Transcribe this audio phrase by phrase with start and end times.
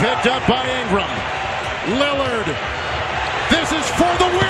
[0.00, 1.10] picked up by Ingram.
[1.98, 2.46] Lillard.
[3.50, 4.47] This is for the win.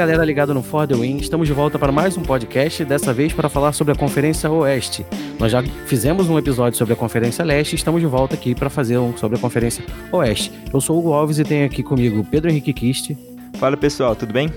[0.00, 3.34] Galera ligado no For The Win, estamos de volta para mais um podcast, dessa vez
[3.34, 5.04] para falar sobre a Conferência Oeste.
[5.38, 8.70] Nós já fizemos um episódio sobre a Conferência Leste e estamos de volta aqui para
[8.70, 10.50] fazer um sobre a Conferência Oeste.
[10.72, 13.14] Eu sou o Hugo Alves e tenho aqui comigo Pedro Henrique Kiste.
[13.58, 14.50] Fala pessoal, tudo bem?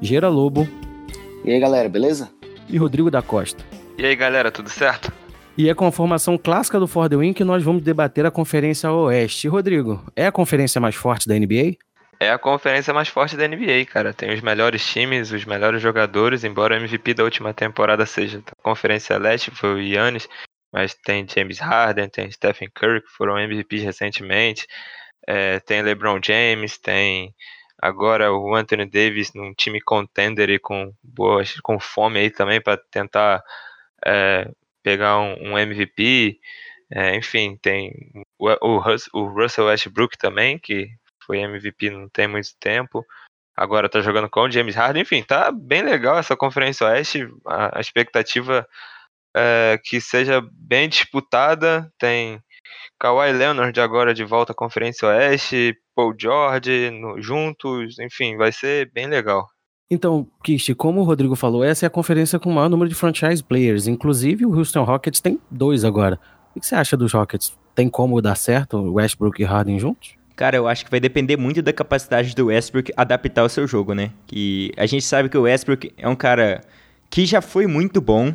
[0.00, 0.68] Gera Lobo.
[1.44, 2.28] E aí galera, beleza?
[2.68, 3.64] E Rodrigo da Costa.
[3.96, 5.12] E aí galera, tudo certo?
[5.56, 8.30] E é com a formação clássica do For The Win que nós vamos debater a
[8.32, 9.46] Conferência Oeste.
[9.46, 11.76] Rodrigo, é a conferência mais forte da NBA?
[12.22, 14.12] É a conferência mais forte da NBA, cara.
[14.12, 18.52] Tem os melhores times, os melhores jogadores, embora o MVP da última temporada seja da
[18.62, 20.28] Conferência Leste, foi o Yannis,
[20.70, 24.66] mas tem James Harden, tem Stephen Curry, que foram MVPs recentemente,
[25.26, 27.34] é, tem LeBron James, tem
[27.80, 32.76] agora o Anthony Davis num time contender e com boas, com fome aí também para
[32.90, 33.42] tentar
[34.04, 34.50] é,
[34.82, 36.38] pegar um, um MVP.
[36.92, 37.92] É, enfim, tem
[38.38, 38.48] o,
[39.14, 40.88] o, Russell Westbrook também, que
[41.30, 43.06] foi MVP não tem muito tempo.
[43.56, 45.02] Agora tá jogando com o James Harden.
[45.02, 47.28] Enfim, tá bem legal essa Conferência Oeste.
[47.46, 48.66] A, expectativa
[49.36, 51.88] é que seja bem disputada.
[51.98, 52.42] Tem
[52.98, 57.98] Kawhi Leonard agora de volta à Conferência Oeste, Paul George no, juntos.
[58.00, 59.46] Enfim, vai ser bem legal.
[59.88, 62.94] Então, Kishi, como o Rodrigo falou, essa é a conferência com o maior número de
[62.94, 63.86] franchise players.
[63.86, 66.18] Inclusive, o Houston Rockets tem dois agora.
[66.54, 67.56] O que você acha dos Rockets?
[67.74, 70.19] Tem como dar certo Westbrook e Harden juntos?
[70.40, 73.92] Cara, eu acho que vai depender muito da capacidade do Westbrook adaptar o seu jogo,
[73.92, 74.10] né?
[74.26, 76.62] Que a gente sabe que o Westbrook é um cara
[77.10, 78.34] que já foi muito bom,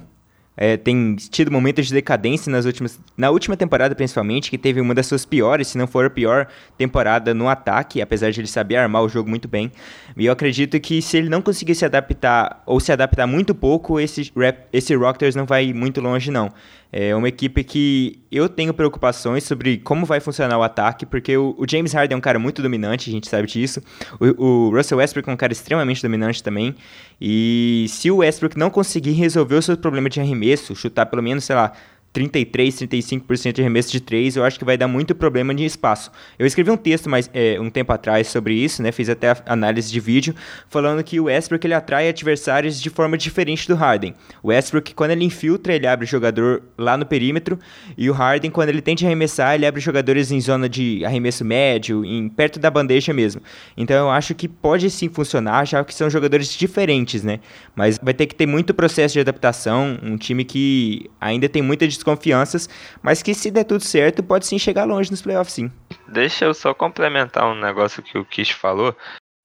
[0.56, 4.94] é, tem tido momentos de decadência nas últimas, na última temporada principalmente, que teve uma
[4.94, 6.47] das suas piores, se não for a pior
[6.78, 9.72] temporada no ataque, apesar de ele saber armar o jogo muito bem.
[10.16, 14.00] E eu acredito que se ele não conseguir se adaptar ou se adaptar muito pouco,
[14.00, 14.31] esse,
[14.72, 16.53] esse Rockers não vai muito longe não.
[16.97, 21.53] É uma equipe que eu tenho preocupações sobre como vai funcionar o ataque, porque o,
[21.57, 23.83] o James Harden é um cara muito dominante, a gente sabe disso.
[24.17, 26.73] O, o, Russell Westbrook é um cara extremamente dominante também.
[27.19, 31.44] E se o Westbrook não conseguir resolver o seu problema de arremesso, chutar pelo menos,
[31.44, 31.73] sei lá,
[32.16, 36.09] 33, 35% de arremesso de 3, eu acho que vai dar muito problema de espaço.
[36.40, 38.90] Eu escrevi um texto mais, é, um tempo atrás sobre isso, né?
[38.94, 40.34] Fiz até análise de vídeo,
[40.70, 44.14] falando que o Westbrook ele atrai adversários de forma diferente do Harden.
[44.42, 47.59] O Westbrook, quando ele infiltra, ele abre o jogador lá no perímetro,
[47.98, 52.06] e o Harden, quando ele tenta arremessar, ele abre jogadores em zona de arremesso médio,
[52.06, 53.42] em perto da bandeja mesmo.
[53.75, 57.42] Então eu acho que pode sim funcionar, já que são jogadores diferentes, né?
[57.75, 61.86] Mas vai ter que ter muito processo de adaptação, um time que ainda tem muita
[61.86, 62.70] discussão desconfianças,
[63.02, 65.72] mas que se der tudo certo, pode sim chegar longe nos playoffs, sim.
[66.08, 68.96] Deixa eu só complementar um negócio que o Kish falou.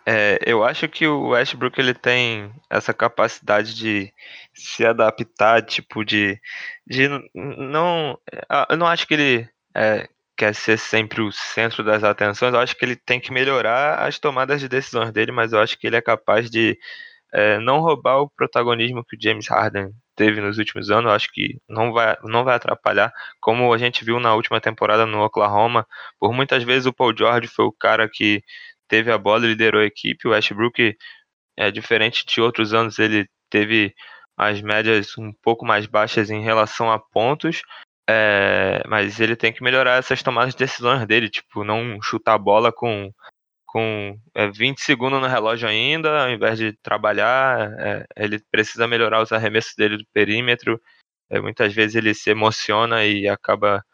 [0.06, 4.12] É, eu acho que o Westbrook ele tem essa capacidade de
[4.54, 6.38] se adaptar, tipo, de.
[6.86, 8.18] de não.
[8.68, 12.76] Eu não acho que ele é, quer ser sempre o centro das atenções, eu acho
[12.76, 15.96] que ele tem que melhorar as tomadas de decisões dele, mas eu acho que ele
[15.96, 16.78] é capaz de
[17.32, 21.58] é, não roubar o protagonismo que o James Harden teve nos últimos anos, acho que
[21.66, 23.10] não vai, não vai atrapalhar,
[23.40, 25.86] como a gente viu na última temporada no Oklahoma,
[26.18, 28.42] por muitas vezes o Paul George foi o cara que
[28.86, 30.94] teve a bola liderou a equipe, o Westbrook,
[31.56, 33.94] é diferente de outros anos, ele teve
[34.36, 37.62] as médias um pouco mais baixas em relação a pontos,
[38.06, 42.38] é, mas ele tem que melhorar essas tomadas de decisões dele, tipo, não chutar a
[42.38, 43.10] bola com
[43.70, 49.22] com é, 20 segundos no relógio ainda, ao invés de trabalhar, é, ele precisa melhorar
[49.22, 50.80] os arremessos dele do perímetro.
[51.30, 53.84] É, muitas vezes ele se emociona e acaba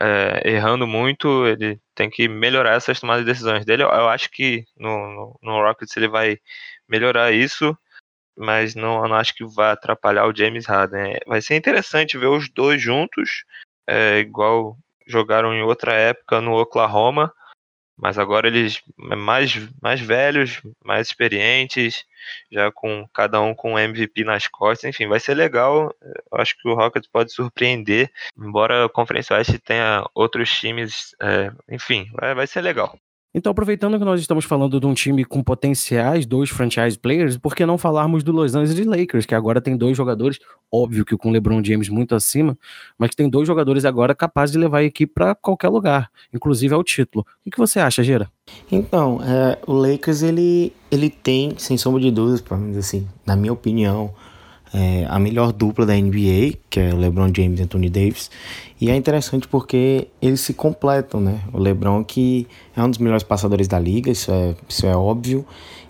[0.00, 1.46] é, errando muito.
[1.46, 3.84] Ele tem que melhorar essas tomadas de decisões dele.
[3.84, 6.38] Eu, eu acho que no, no, no, Rockets ele vai
[6.88, 7.78] melhorar isso,
[8.36, 11.14] mas não, não acho que vai atrapalhar o James Harden.
[11.14, 13.44] É, vai ser interessante ver os dois juntos,
[13.86, 17.32] é, igual jogaram em outra época no Oklahoma
[17.96, 22.04] mas agora eles mais, mais velhos, mais experientes,
[22.50, 25.94] já com cada um com MVP nas costas, enfim, vai ser legal.
[26.02, 31.52] Eu acho que o Rockets pode surpreender, embora a Conferência Oeste tenha outros times, é,
[31.68, 32.98] enfim, vai, vai ser legal.
[33.34, 37.54] Então, aproveitando que nós estamos falando de um time com potenciais, dois franchise players, por
[37.54, 40.38] que não falarmos do Los Angeles Lakers, que agora tem dois jogadores,
[40.70, 42.58] óbvio que com o LeBron James muito acima,
[42.98, 46.74] mas que tem dois jogadores agora capazes de levar a equipe para qualquer lugar, inclusive
[46.74, 47.24] ao título.
[47.46, 48.30] O que você acha, Gera?
[48.70, 52.44] Então, é, o Lakers ele, ele tem, sem sombra de dúvidas,
[52.76, 54.12] assim, na minha opinião,
[54.74, 58.30] é, a melhor dupla da NBA, que é o LeBron James e Anthony Davis.
[58.80, 61.40] E é interessante porque eles se completam, né?
[61.52, 62.46] O LeBron que
[62.76, 65.46] é um dos melhores passadores da liga, isso é, isso é óbvio.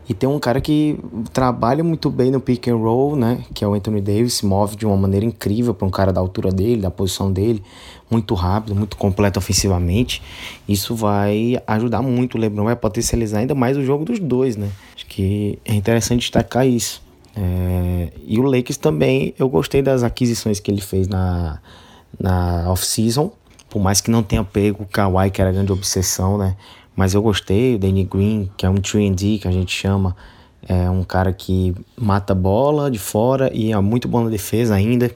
[0.09, 0.99] E tem um cara que
[1.33, 3.45] trabalha muito bem no pick and roll, né?
[3.55, 6.21] Que é o Anthony Davis, se move de uma maneira incrível para um cara da
[6.21, 7.63] altura dele, da posição dele,
[8.11, 10.21] muito rápido, muito completo ofensivamente.
[10.69, 14.69] Isso vai ajudar muito o LeBron, vai potencializar ainda mais o jogo dos dois, né?
[14.95, 17.01] Acho que é interessante destacar isso.
[17.37, 18.13] É...
[18.25, 21.61] E o Lakers também, eu gostei das aquisições que ele fez na,
[22.19, 23.33] na off-season,
[23.69, 26.57] por mais que não tenha pego o Kawhi, que era a grande obsessão, né?
[26.95, 30.15] Mas eu gostei, o Danny Green, que é um 3D que a gente chama,
[30.69, 35.11] é um cara que mata bola de fora e é muito bom na defesa ainda.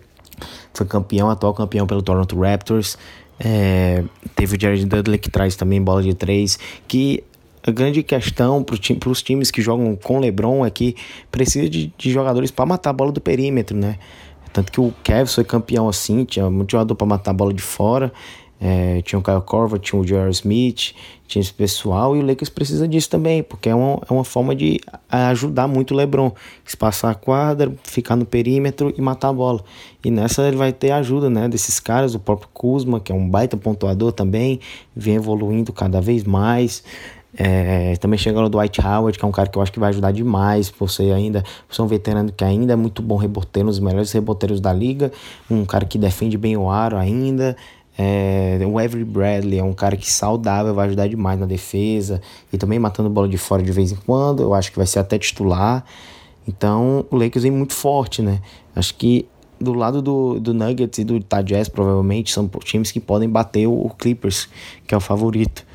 [0.74, 2.98] Foi campeão, atual campeão pelo Toronto Raptors.
[3.38, 4.02] É,
[4.34, 6.58] teve o Jared Dudley que traz também bola de três.
[6.88, 7.22] Que
[7.66, 10.94] a grande questão para os times que jogam com LeBron é que
[11.30, 13.98] precisa de, de jogadores para matar a bola do perímetro, né?
[14.52, 17.62] Tanto que o Kevin foi campeão assim, tinha muito jogador para matar a bola de
[17.62, 18.12] fora.
[18.58, 20.30] É, tinha o Kyle Korver, tinha o J.R.
[20.30, 20.94] Smith,
[21.26, 24.56] tinha esse pessoal, e o Lakers precisa disso também, porque é uma, é uma forma
[24.56, 24.80] de
[25.10, 26.32] ajudar muito o LeBron,
[26.66, 29.62] espaçar a quadra, ficar no perímetro e matar a bola.
[30.02, 33.28] E nessa ele vai ter ajuda né, desses caras, o próprio Kuzma, que é um
[33.28, 34.58] baita pontuador também,
[34.94, 36.82] vem evoluindo cada vez mais.
[37.38, 39.90] É, também chegando o Dwight Howard, que é um cara que eu acho que vai
[39.90, 43.68] ajudar demais, por ser ainda, por ser um veterano que ainda é muito bom reboteiro,
[43.68, 45.12] um dos melhores reboteiros da liga,
[45.50, 47.54] um cara que defende bem o aro ainda,
[47.98, 52.20] é, o Avery Bradley é um cara que saudável, vai ajudar demais na defesa
[52.52, 54.42] e também matando bola de fora de vez em quando.
[54.42, 55.84] Eu acho que vai ser até titular.
[56.46, 58.40] Então o Lakers vem muito forte, né?
[58.74, 59.26] Acho que
[59.58, 63.66] do lado do, do Nuggets e do Utah Jazz, provavelmente são times que podem bater
[63.66, 64.48] o, Clippers,
[64.86, 65.65] que é o favorito.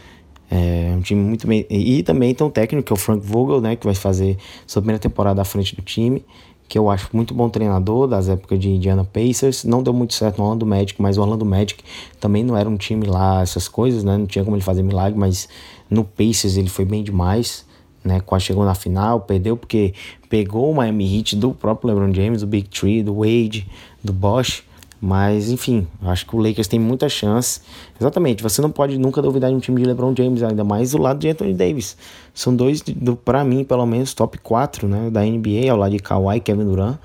[0.54, 1.66] É um time muito bem.
[1.70, 3.78] E também tem um técnico que é o Frank Vogel, né?
[3.78, 4.38] Que vai fazer
[4.68, 6.24] sua primeira temporada à frente do time
[6.72, 9.66] que eu acho muito bom treinador das épocas de Indiana Pacers.
[9.66, 11.84] Não deu muito certo no Orlando Magic, mas o Orlando Magic
[12.18, 14.18] também não era um time lá, essas coisas, né?
[14.18, 15.50] Não tinha como ele fazer milagre, mas
[15.90, 17.66] no Pacers ele foi bem demais,
[18.02, 18.22] né?
[18.22, 19.94] Quase chegou na final, perdeu porque
[20.30, 23.68] pegou o Miami Heat do próprio LeBron James, do Big Tree, do Wade,
[24.02, 24.64] do Bosch.
[25.04, 27.62] Mas, enfim, acho que o Lakers tem muita chance.
[28.00, 31.00] Exatamente, você não pode nunca duvidar de um time de LeBron James, ainda mais do
[31.00, 31.98] lado de Anthony Davis.
[32.36, 36.00] São dois, do, para mim, pelo menos, top 4 né, da NBA, ao lado de
[36.00, 36.98] Kawhi e Kevin Durant.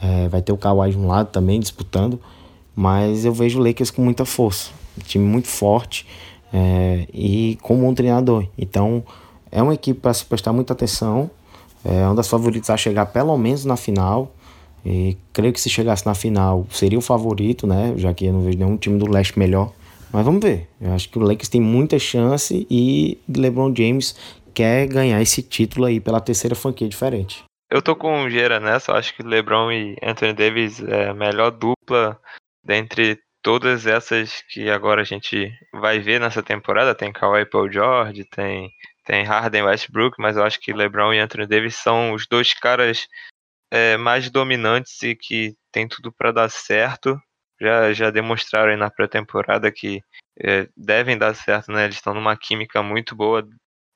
[0.00, 2.18] É, vai ter o Kawhi de um lado também, disputando.
[2.74, 4.70] Mas eu vejo o Lakers com muita força.
[4.98, 6.06] Um time muito forte
[6.50, 8.46] é, e com um bom treinador.
[8.56, 9.04] Então,
[9.52, 11.30] é uma equipe para se prestar muita atenção.
[11.84, 14.32] É uma das favoritas a chegar pelo menos na final.
[14.86, 17.92] E creio que se chegasse na final seria o favorito, né?
[17.96, 19.72] Já que eu não vejo nenhum time do leste melhor.
[20.12, 20.68] Mas vamos ver.
[20.80, 24.14] Eu acho que o Lakers tem muita chance e LeBron James
[24.54, 27.42] quer ganhar esse título aí pela terceira franquia diferente.
[27.68, 31.50] Eu tô com Gera nessa, eu acho que LeBron e Anthony Davis é a melhor
[31.50, 32.16] dupla
[32.64, 36.94] dentre todas essas que agora a gente vai ver nessa temporada.
[36.94, 38.70] Tem Kawhi Paul George, tem,
[39.04, 43.08] tem Harden Westbrook, mas eu acho que LeBron e Anthony Davis são os dois caras
[43.76, 47.20] é, mais dominantes e que tem tudo para dar certo.
[47.60, 50.00] Já, já demonstraram aí na pré-temporada que
[50.40, 51.84] é, devem dar certo, né?
[51.84, 53.46] Eles estão numa química muito boa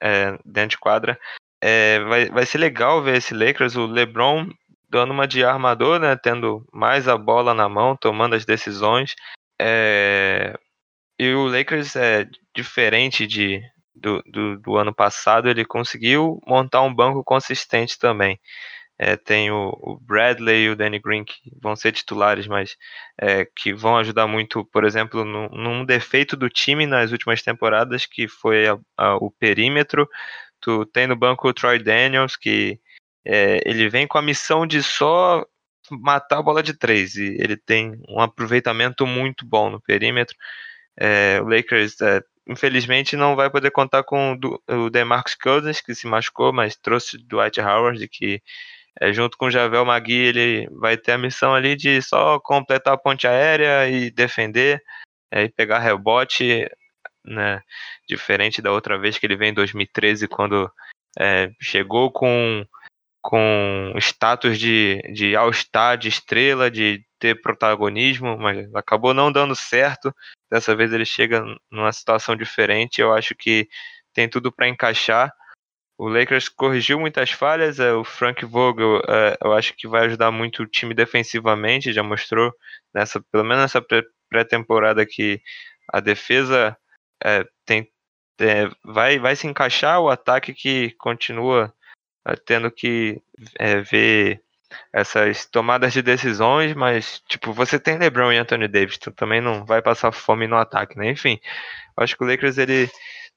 [0.02, 1.18] é, dentro de quadra.
[1.62, 4.48] É, vai, vai ser legal ver esse Lakers, o LeBron
[4.88, 6.16] dando uma de armador, né?
[6.16, 9.14] Tendo mais a bola na mão, tomando as decisões.
[9.60, 10.58] É,
[11.18, 13.62] e o Lakers é diferente de,
[13.94, 18.40] do, do, do, ano passado, ele conseguiu montar um banco consistente também.
[19.02, 22.76] É, tem o, o, Bradley e o Danny Green que vão ser titulares, mas
[23.18, 28.04] é, que vão ajudar muito, por exemplo, no, num defeito do time nas últimas temporadas,
[28.04, 30.06] que foi a, a, o perímetro.
[30.60, 32.78] Tu tem no banco o Troy Daniels, que
[33.24, 35.46] é, ele vem com a missão de só
[35.90, 40.36] matar a bola de três, e ele tem um aproveitamento muito bom no perímetro.
[40.94, 44.38] É, o Lakers é, infelizmente não vai poder contar com
[44.68, 48.42] o DeMarcus Cousins, que se machucou, mas trouxe Dwight Howard, que
[49.00, 52.94] é, junto com o Javel Magui, ele vai ter a missão ali de só completar
[52.94, 54.82] a ponte aérea e defender,
[55.30, 56.68] é, e pegar rebote,
[57.24, 57.62] né?
[58.06, 60.70] Diferente da outra vez que ele veio em 2013, quando
[61.18, 62.64] é, chegou com,
[63.22, 70.14] com status de, de All-Star, de estrela, de ter protagonismo, mas acabou não dando certo.
[70.50, 73.00] Dessa vez ele chega numa situação diferente.
[73.00, 73.66] Eu acho que
[74.12, 75.32] tem tudo para encaixar.
[76.00, 77.78] O Lakers corrigiu muitas falhas.
[77.78, 81.92] É, o Frank Vogel, é, eu acho que vai ajudar muito o time defensivamente.
[81.92, 82.54] Já mostrou
[82.94, 83.84] nessa, pelo menos nessa
[84.30, 85.42] pré-temporada que
[85.92, 86.74] a defesa
[87.22, 87.86] é, tem,
[88.40, 90.00] é, vai, vai se encaixar.
[90.00, 91.70] O ataque que continua
[92.26, 93.20] é, tendo que
[93.58, 94.42] é, ver
[94.94, 99.66] essas tomadas de decisões, mas, tipo, você tem LeBron e Anthony Davis, tu também não
[99.66, 101.10] vai passar fome no ataque, né?
[101.10, 101.38] Enfim,
[101.94, 102.88] acho que o Lakers, ele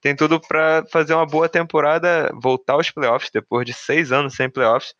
[0.03, 4.49] tem tudo para fazer uma boa temporada, voltar aos playoffs, depois de seis anos sem
[4.49, 4.93] playoffs.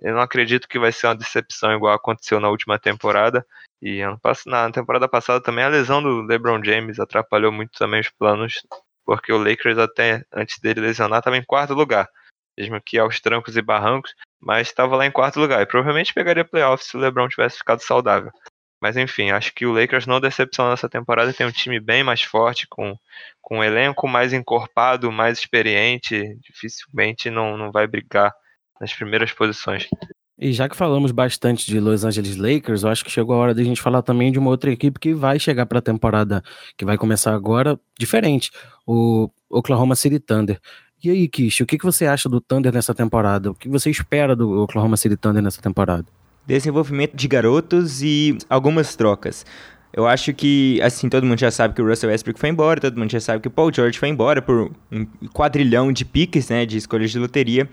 [0.00, 3.46] Eu não acredito que vai ser uma decepção igual aconteceu na última temporada.
[3.82, 4.00] E
[4.46, 8.62] na temporada passada também a lesão do LeBron James atrapalhou muito também os planos,
[9.04, 12.08] porque o Lakers até antes dele lesionar estava em quarto lugar,
[12.56, 16.46] mesmo que aos trancos e barrancos, mas estava lá em quarto lugar e provavelmente pegaria
[16.46, 18.32] playoffs se o LeBron tivesse ficado saudável.
[18.80, 22.22] Mas enfim, acho que o Lakers não decepciona nessa temporada, tem um time bem mais
[22.22, 22.94] forte, com,
[23.40, 28.32] com um elenco mais encorpado, mais experiente, dificilmente não, não vai brigar
[28.80, 29.88] nas primeiras posições.
[30.38, 33.54] E já que falamos bastante de Los Angeles Lakers, eu acho que chegou a hora
[33.54, 36.42] de a gente falar também de uma outra equipe que vai chegar para a temporada
[36.76, 38.50] que vai começar agora, diferente,
[38.86, 40.60] o Oklahoma City Thunder.
[41.02, 43.50] E aí, Kish, o que você acha do Thunder nessa temporada?
[43.50, 46.06] O que você espera do Oklahoma City Thunder nessa temporada?
[46.46, 49.44] Desenvolvimento de garotos e algumas trocas.
[49.92, 52.98] Eu acho que, assim, todo mundo já sabe que o Russell Westbrook foi embora, todo
[52.98, 56.66] mundo já sabe que o Paul George foi embora por um quadrilhão de piques, né,
[56.66, 57.68] de escolhas de loteria.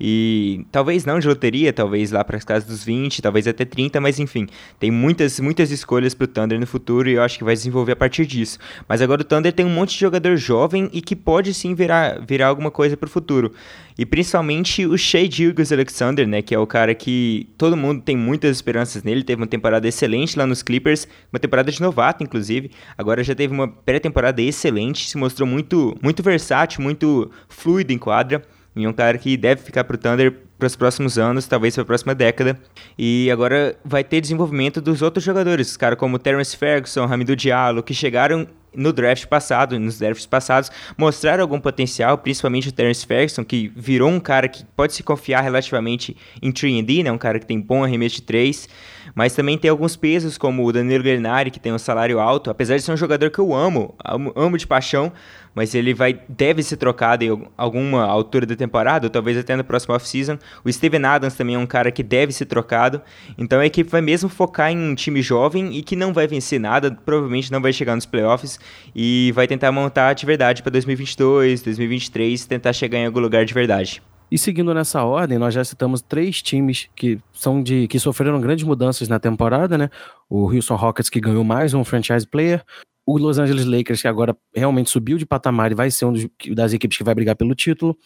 [0.00, 4.00] E talvez não de loteria, talvez lá para as casas dos 20, talvez até 30,
[4.00, 4.46] mas enfim,
[4.78, 7.92] tem muitas muitas escolhas para o Thunder no futuro e eu acho que vai desenvolver
[7.92, 8.58] a partir disso.
[8.88, 12.24] Mas agora o Thunder tem um monte de jogador jovem e que pode sim virar,
[12.26, 13.52] virar alguma coisa para o futuro.
[13.98, 18.16] E principalmente o Shea Gilgis Alexander, né, que é o cara que todo mundo tem
[18.16, 22.70] muitas esperanças nele, teve uma temporada excelente lá nos Clippers, uma temporada de novato inclusive,
[22.96, 28.42] agora já teve uma pré-temporada excelente, se mostrou muito muito versátil, muito fluido em quadra.
[28.74, 31.86] E um cara que deve ficar pro Thunder para os próximos anos, talvez para a
[31.86, 32.58] próxima década.
[32.98, 37.94] E agora vai ter desenvolvimento dos outros jogadores, caras como Terence Ferguson, Hamidou Diallo, que
[37.94, 43.72] chegaram no draft passado, nos drafts passados, mostraram algum potencial, principalmente o Terence Ferguson, que
[43.74, 47.12] virou um cara que pode se confiar relativamente em 3D, né?
[47.12, 48.68] um cara que tem bom arremesso de 3,
[49.14, 52.76] mas também tem alguns pesos, como o Danilo Gallinari, que tem um salário alto, apesar
[52.76, 55.12] de ser um jogador que eu amo, amo, amo de paixão,
[55.54, 59.64] mas ele vai deve ser trocado em alguma altura da temporada, ou talvez até no
[59.64, 60.38] próximo off-season.
[60.64, 63.02] O Steven Adams também é um cara que deve ser trocado.
[63.36, 66.60] Então a equipe vai mesmo focar em um time jovem e que não vai vencer
[66.60, 68.59] nada, provavelmente não vai chegar nos playoffs
[68.94, 73.54] e vai tentar montar de verdade para 2022, 2023, tentar chegar em algum lugar de
[73.54, 74.02] verdade.
[74.30, 78.64] E seguindo nessa ordem, nós já citamos três times que são de que sofreram grandes
[78.64, 79.90] mudanças na temporada, né?
[80.28, 82.64] O Houston Rockets que ganhou mais um franchise player,
[83.04, 86.16] o Los Angeles Lakers, que agora realmente subiu de patamar e vai ser uma
[86.54, 87.98] das equipes que vai brigar pelo título.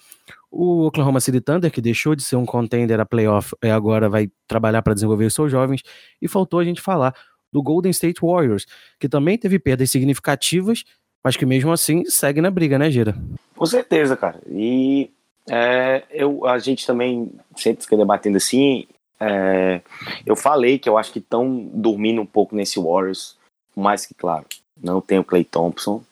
[0.51, 4.31] O Oklahoma City Thunder, que deixou de ser um contender a playoff e agora vai
[4.49, 5.83] trabalhar para desenvolver os seus jovens.
[6.23, 7.15] E faltou a gente falar
[7.55, 8.67] do Golden State Warriors,
[8.99, 10.85] que também teve perdas significativas,
[11.25, 13.15] mas que mesmo assim segue na briga, né, Gira?
[13.57, 14.41] Com certeza, cara.
[14.51, 15.11] E
[15.49, 18.87] é, eu, a gente também sempre fica debatendo assim.
[19.19, 19.81] É,
[20.27, 23.37] eu falei que eu acho que estão dormindo um pouco nesse Warriors,
[23.75, 24.45] mais que claro
[24.83, 26.03] não tem o Clay Thompson,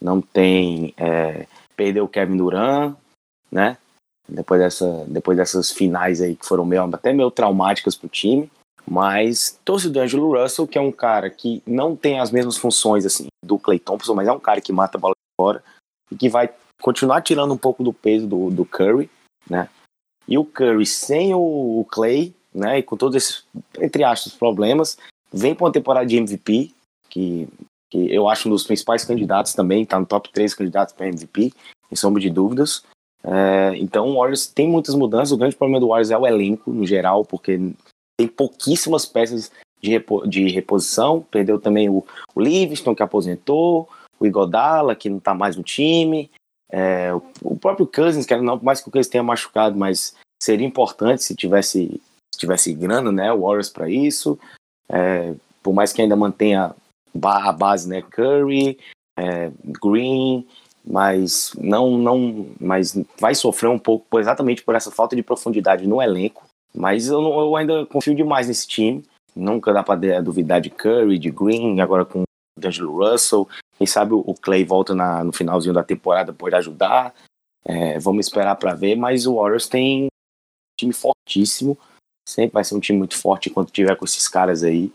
[0.00, 0.94] não tem.
[0.96, 2.96] É, perdeu o Kevin Durant,
[3.50, 3.76] né?
[4.28, 8.50] Depois, dessa, depois dessas finais aí que foram meio, até meio traumáticas pro time.
[8.86, 13.06] Mas trouxe o D'Angelo Russell, que é um cara que não tem as mesmas funções
[13.06, 15.62] assim do Clay Thompson, mas é um cara que mata a bola fora
[16.10, 19.10] e que vai continuar tirando um pouco do peso do, do Curry,
[19.48, 19.68] né?
[20.26, 22.78] E o Curry sem o, o Clay, né?
[22.78, 23.44] E com todos esses,
[23.78, 24.96] entre aspas, problemas,
[25.32, 26.72] vem para uma temporada de MVP,
[27.08, 27.48] que
[27.90, 31.52] que eu acho um dos principais candidatos também, está no top 3 candidatos para MVP,
[31.90, 32.84] em sombra de dúvidas.
[33.22, 36.70] É, então o Warriors tem muitas mudanças, o grande problema do Warriors é o elenco
[36.70, 37.58] no geral, porque
[38.20, 39.50] tem pouquíssimas peças
[39.80, 45.16] de, repo, de reposição, perdeu também o, o Livingston que aposentou, o Igodala que não
[45.16, 46.30] está mais no time,
[46.70, 50.66] é, o, o, próprio Cousins, que não mais que o Cousins tenha machucado, mas seria
[50.66, 51.98] importante se tivesse,
[52.34, 54.38] se tivesse grana, né, o Warriors para isso,
[54.86, 56.74] é, por mais que ainda mantenha
[57.22, 58.02] a base, né?
[58.02, 58.78] Curry,
[59.18, 59.50] é,
[59.82, 60.46] Green,
[60.84, 66.02] mas não, não, mas vai sofrer um pouco exatamente por essa falta de profundidade no
[66.02, 66.49] elenco.
[66.74, 69.04] Mas eu, eu ainda confio demais nesse time.
[69.34, 72.24] Nunca dá para duvidar de Curry, de Green, agora com o
[72.60, 73.48] D'Angelo Russell.
[73.76, 77.14] Quem sabe o Clay volta na, no finalzinho da temporada pode ajudar.
[77.64, 78.96] É, vamos esperar para ver.
[78.96, 80.08] Mas o Warriors tem um
[80.78, 81.78] time fortíssimo.
[82.28, 84.92] Sempre vai ser um time muito forte enquanto tiver com esses caras aí.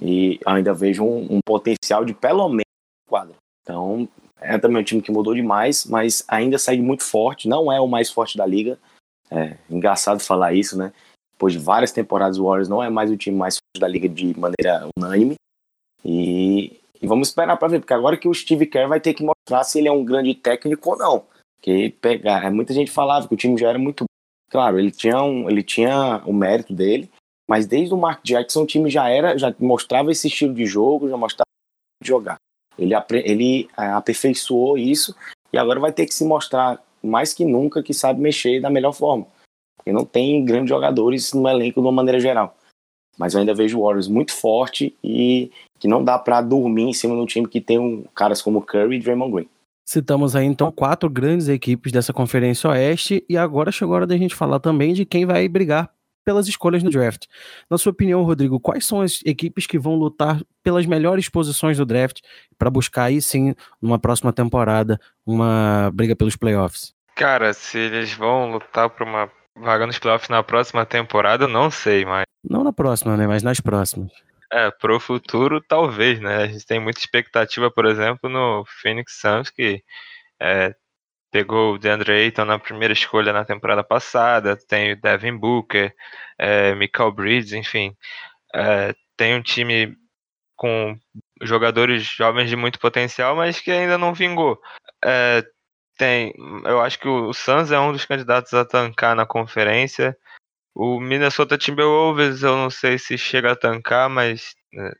[0.00, 2.64] E ainda vejo um, um potencial de pelo menos
[3.08, 3.34] quadra.
[3.62, 4.08] Então,
[4.40, 7.48] é também um time que mudou demais, mas ainda segue muito forte.
[7.48, 8.78] Não é o mais forte da liga.
[9.30, 10.92] É engraçado falar isso, né?
[11.42, 14.08] Depois de várias temporadas, o Warriors não é mais o time mais forte da liga
[14.08, 15.34] de maneira unânime.
[16.04, 19.24] E, e vamos esperar para ver, porque agora que o Steve Kerr vai ter que
[19.24, 21.24] mostrar se ele é um grande técnico ou não.
[21.58, 24.04] Porque pegar, muita gente falava que o time já era muito
[24.52, 27.10] claro, ele tinha um, ele tinha o mérito dele,
[27.50, 31.08] Mas desde o Mark Jackson o time já era, já mostrava esse estilo de jogo,
[31.08, 31.48] já mostrava
[32.00, 32.36] de jogar.
[32.78, 32.94] Ele,
[33.24, 35.12] ele é, aperfeiçoou isso
[35.52, 38.92] e agora vai ter que se mostrar mais que nunca que sabe mexer da melhor
[38.92, 39.26] forma.
[39.76, 42.56] Porque não tem grandes jogadores no elenco de uma maneira geral.
[43.18, 46.92] Mas eu ainda vejo o Warriors muito forte e que não dá para dormir em
[46.92, 49.48] cima de um time que tem um, caras como Curry e Draymond Green.
[49.84, 54.16] Citamos aí então quatro grandes equipes dessa Conferência Oeste e agora chegou a hora da
[54.16, 55.90] gente falar também de quem vai brigar
[56.24, 57.26] pelas escolhas no draft.
[57.68, 61.84] Na sua opinião, Rodrigo, quais são as equipes que vão lutar pelas melhores posições do
[61.84, 62.20] draft
[62.56, 66.94] para buscar aí sim, numa próxima temporada, uma briga pelos playoffs?
[67.16, 72.04] Cara, se eles vão lutar por uma vaga nos playoffs na próxima temporada, não sei,
[72.04, 72.24] mas.
[72.42, 73.26] Não na próxima, né?
[73.26, 74.10] Mas nas próximas.
[74.52, 76.42] É, pro futuro, talvez, né?
[76.42, 79.82] A gente tem muita expectativa, por exemplo, no Phoenix Suns, que
[80.40, 80.74] é,
[81.30, 85.94] pegou o DeAndre Ayton na primeira escolha na temporada passada, tem o Devin Booker,
[86.38, 87.96] é, Michael Bridges, enfim.
[88.54, 89.96] É, tem um time
[90.54, 90.96] com
[91.42, 94.60] jogadores jovens de muito potencial, mas que ainda não vingou.
[95.04, 95.42] É,
[96.02, 100.18] tem, eu acho que o Suns é um dos candidatos a tancar na conferência.
[100.74, 104.92] O Minnesota Timberwolves, eu não sei se chega a tancar, mas né,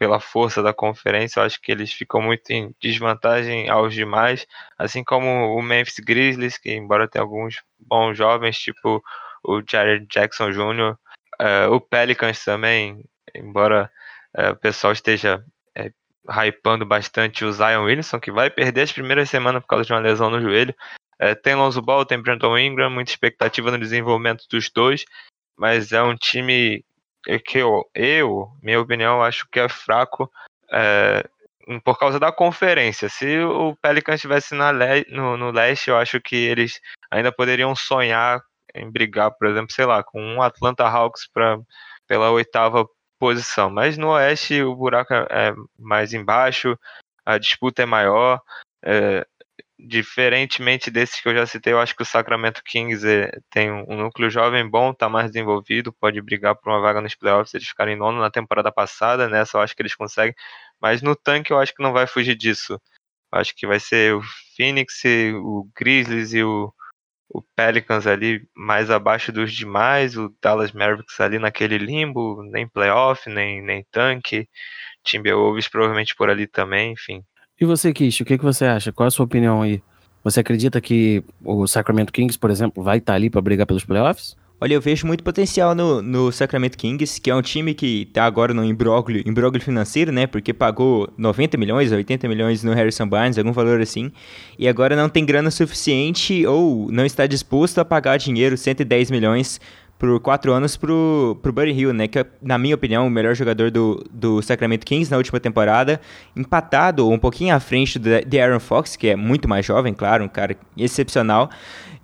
[0.00, 5.04] pela força da conferência, eu acho que eles ficam muito em desvantagem aos demais, assim
[5.04, 9.00] como o Memphis Grizzlies, que embora tenha alguns bons jovens, tipo
[9.44, 10.96] o Jared Jackson Jr.,
[11.40, 13.88] uh, o Pelicans também, embora
[14.36, 15.44] uh, o pessoal esteja
[16.28, 20.00] hypando bastante o Zion Williamson, que vai perder as primeiras semanas por causa de uma
[20.00, 20.74] lesão no joelho.
[21.20, 25.04] Uh, tem Lonzo Ball, tem Brandon Ingram, muita expectativa no desenvolvimento dos dois,
[25.56, 26.84] mas é um time
[27.26, 30.30] é que eu, eu, minha opinião, acho que é fraco
[30.72, 31.28] é,
[31.84, 33.08] por causa da conferência.
[33.08, 36.80] Se o Pelicans estivesse no, no leste, eu acho que eles
[37.10, 38.40] ainda poderiam sonhar
[38.74, 41.58] em brigar, por exemplo, sei lá, com um Atlanta Hawks pra,
[42.06, 42.86] pela oitava
[43.18, 43.70] posição.
[43.70, 46.78] Mas no oeste o buraco é, é mais embaixo,
[47.24, 48.40] a disputa é maior.
[48.82, 49.26] É,
[49.78, 53.96] diferentemente desses que eu já citei, eu acho que o Sacramento Kings é, tem um,
[53.96, 57.96] núcleo jovem bom, está mais desenvolvido, pode brigar por uma vaga nos playoffs, eles ficarem
[57.96, 60.34] nono na temporada passada, nessa eu acho que eles conseguem,
[60.80, 62.80] mas no tanque eu acho que não vai fugir disso.
[63.32, 64.22] Eu acho que vai ser o
[64.56, 65.02] Phoenix,
[65.36, 66.72] o Grizzlies e o,
[67.28, 73.28] o Pelicans ali mais abaixo dos demais, o Dallas Mavericks ali naquele limbo, nem playoff,
[73.28, 74.48] nem, nem tanque,
[75.04, 77.22] Timberwolves provavelmente por ali também, enfim.
[77.60, 78.92] E você, Kish, o que, que você acha?
[78.92, 79.82] Qual é a sua opinião aí?
[80.22, 83.84] Você acredita que o Sacramento Kings, por exemplo, vai estar tá ali para brigar pelos
[83.84, 84.36] playoffs?
[84.60, 88.24] Olha, eu vejo muito potencial no, no Sacramento Kings, que é um time que está
[88.24, 90.26] agora no imbróglio, imbróglio financeiro, né?
[90.26, 94.10] Porque pagou 90 milhões, 80 milhões no Harrison Barnes, algum valor assim,
[94.58, 99.60] e agora não tem grana suficiente ou não está disposto a pagar dinheiro, 110 milhões,
[99.98, 102.06] por quatro anos pro, pro Buddy Hill, né?
[102.06, 106.00] Que é, na minha opinião, o melhor jogador do, do Sacramento Kings na última temporada.
[106.36, 110.28] Empatado um pouquinho à frente de Aaron Fox, que é muito mais jovem, claro, um
[110.28, 111.50] cara excepcional.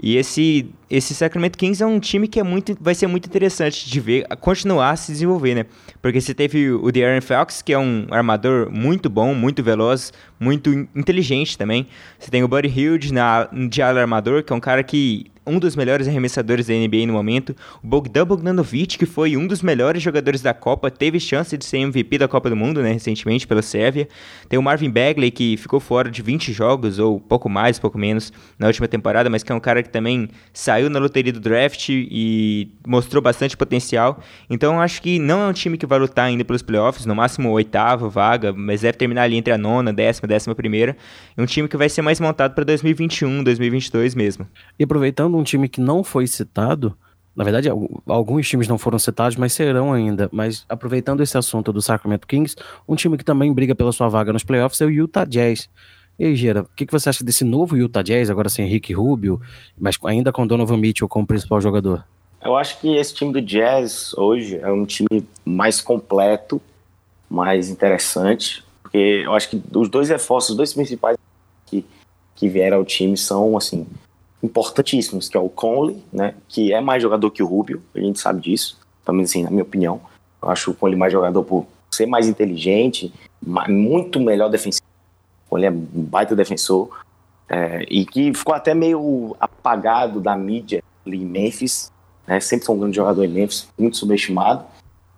[0.02, 3.88] E esse, esse Sacramento Kings é um time que é muito, vai ser muito interessante
[3.88, 5.66] de ver continuar a se desenvolver, né?
[6.02, 10.70] Porque você teve o De'Aaron Fox, que é um armador muito bom, muito veloz, muito
[10.96, 11.86] inteligente também.
[12.18, 15.76] Você tem o Buddy Hield na, de armador, que é um cara que um dos
[15.76, 17.54] melhores arremessadores da NBA no momento.
[17.82, 21.78] O Bogdan Bogdanovic, que foi um dos melhores jogadores da Copa, teve chance de ser
[21.78, 24.08] MVP da Copa do Mundo, né, recentemente pela Sérvia.
[24.48, 28.32] Tem o Marvin Bagley, que ficou fora de 20 jogos, ou pouco mais, pouco menos,
[28.58, 31.88] na última temporada, mas que é um cara que também saiu na loteria do draft
[31.90, 34.20] e mostrou bastante potencial.
[34.48, 37.50] Então acho que não é um time que vai lutar ainda pelos playoffs, no máximo
[37.50, 40.96] oitava vaga, mas deve terminar ali entre a nona, décima, décima primeira.
[41.36, 44.46] É um time que vai ser mais montado para 2021, 2022 mesmo.
[44.78, 46.96] E aproveitando um time que não foi citado,
[47.34, 47.68] na verdade,
[48.06, 50.28] alguns times não foram citados, mas serão ainda.
[50.32, 52.54] Mas aproveitando esse assunto do Sacramento Kings,
[52.88, 55.68] um time que também briga pela sua vaga nos playoffs é o Utah Jazz.
[56.16, 58.92] E aí, Gera, o que, que você acha desse novo Utah Jazz, agora sem Rick
[58.92, 59.40] Rubio,
[59.76, 62.04] mas ainda com Donovan Mitchell como principal jogador?
[62.40, 66.62] Eu acho que esse time do Jazz hoje é um time mais completo,
[67.28, 71.16] mais interessante, porque eu acho que os dois reforços, os dois principais
[71.66, 71.84] que,
[72.36, 73.84] que vieram ao time são, assim,
[74.44, 78.20] importantíssimos, que é o Conley, né, que é mais jogador que o Rubio, a gente
[78.20, 80.00] sabe disso, pelo menos assim, na minha opinião.
[80.42, 84.84] Eu acho o Conley mais jogador por ser mais inteligente, muito melhor defensivo.
[85.46, 86.90] O Conley é um baita defensor,
[87.48, 91.90] é, e que ficou até meio apagado da mídia ali em Memphis,
[92.26, 94.64] né, sempre foi um grande jogador em Memphis, muito subestimado.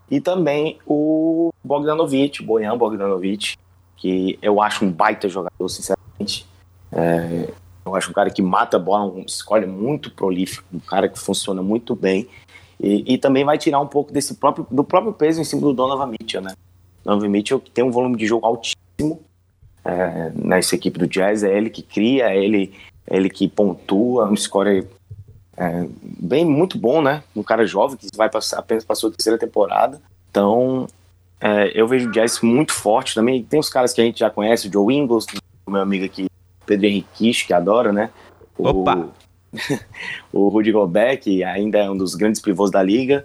[0.08, 3.56] E também o Bogdanovic, o Bojan Bogdanovic,
[3.96, 6.46] que eu acho um baita jogador, sinceramente.
[6.92, 7.50] É,
[7.86, 11.18] eu acho um cara que mata a bola, um escolhe muito prolífico, um cara que
[11.18, 12.28] funciona muito bem.
[12.80, 15.72] E, e, também vai tirar um pouco desse próprio, do próprio peso em cima do
[15.72, 16.52] Donovan Mitchell, né?
[17.02, 19.22] Donovan Mitchell que tem um volume de jogo altíssimo
[19.82, 22.74] é, nessa equipe do Jazz, é ele que cria, é ele,
[23.06, 24.86] é ele que pontua, um score
[25.56, 27.22] é, bem muito bom, né?
[27.34, 30.02] Um cara jovem que vai passar, apenas passou a terceira temporada.
[30.30, 30.86] Então,
[31.40, 33.42] é, eu vejo o Jazz muito forte também.
[33.42, 35.24] Tem os caras que a gente já conhece, o Joe Ingles,
[35.66, 36.26] meu amigo aqui,
[36.66, 38.10] Pedro Henrique, que adora, né?
[38.58, 39.08] O, Opa!
[40.32, 43.24] o Rudy Gobert, que ainda é um dos grandes pivôs da liga.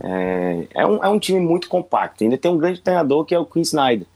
[0.00, 2.24] É, é, um, é um time muito compacto.
[2.24, 4.06] Ainda tem um grande treinador que é o Quinn Snyder.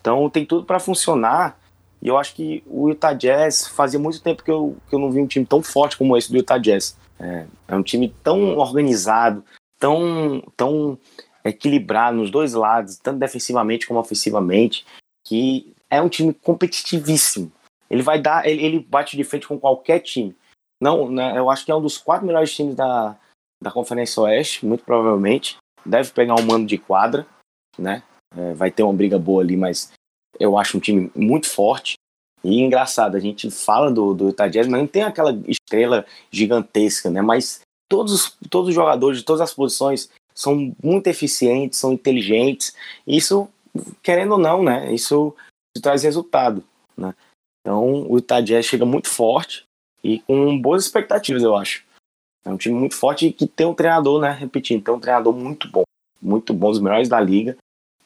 [0.00, 1.58] Então tem tudo para funcionar.
[2.02, 5.10] E eu acho que o Utah Jazz fazia muito tempo que eu, que eu não
[5.10, 6.96] vi um time tão forte como esse do Utah Jazz.
[7.18, 9.44] É, é um time tão organizado,
[9.78, 10.98] tão, tão
[11.44, 14.86] equilibrado nos dois lados, tanto defensivamente como ofensivamente,
[15.24, 17.52] que é um time competitivíssimo.
[17.90, 20.34] Ele vai dar, ele, ele bate de frente com qualquer time.
[20.80, 23.16] Não, né, eu acho que é um dos quatro melhores times da,
[23.62, 25.56] da Conferência Oeste, muito provavelmente.
[25.84, 27.26] Deve pegar um mano de quadra,
[27.78, 28.02] né?
[28.36, 29.92] É, vai ter uma briga boa ali, mas
[30.38, 31.94] eu acho um time muito forte.
[32.42, 37.10] E engraçado, a gente fala do, do Utah Jazz, mas não tem aquela estrela gigantesca,
[37.10, 37.20] né?
[37.20, 42.74] Mas todos, todos os jogadores de todas as posições são muito eficientes, são inteligentes.
[43.06, 43.48] Isso,
[44.02, 44.92] querendo ou não, né?
[44.92, 45.34] Isso
[45.82, 46.64] traz resultado,
[46.96, 47.14] né?
[47.60, 49.64] Então, o Utah Jazz chega muito forte
[50.02, 51.84] e com boas expectativas, eu acho.
[52.44, 54.30] É um time muito forte e que tem um treinador, né?
[54.30, 55.82] Repetindo, tem um treinador muito bom,
[56.20, 57.56] muito bom, os melhores da liga.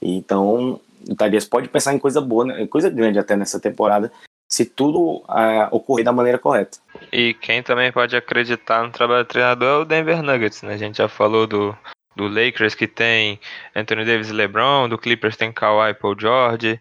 [0.03, 2.67] Então, o Tadias pode pensar em coisa boa, né?
[2.67, 4.13] coisa grande até nessa temporada,
[4.51, 6.79] se tudo uh, ocorrer da maneira correta.
[7.13, 10.75] E quem também pode acreditar no trabalho do treinador é o Denver Nuggets, né?
[10.75, 11.77] A gente já falou do,
[12.17, 13.39] do Lakers que tem
[13.75, 16.81] Anthony Davis e LeBron, do Clippers tem Kawhi e Paul George.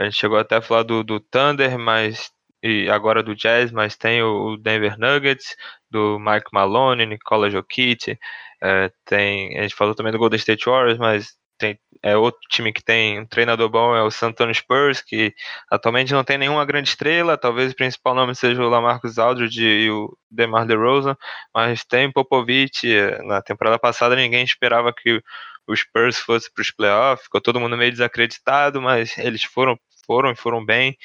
[0.00, 2.32] A gente chegou até a falar do, do Thunder, mas
[2.62, 5.54] e agora do Jazz, mas tem o Denver Nuggets,
[5.90, 8.18] do Mike Malone, Nicola Jokic,
[8.62, 12.72] é, tem, a gente falou também do Golden State Warriors, mas tem é outro time
[12.72, 15.34] que tem um treinador bom é o San Antonio Spurs, que
[15.70, 19.90] atualmente não tem nenhuma grande estrela, talvez o principal nome seja o Lamarcus Aldridge e
[19.90, 21.14] o DeMar DeRozan,
[21.54, 22.86] mas tem Popovich,
[23.24, 25.22] na temporada passada ninguém esperava que
[25.66, 29.78] o Spurs fosse para os playoffs, ficou todo mundo meio desacreditado, mas eles foram
[30.10, 30.96] foram e foram bem,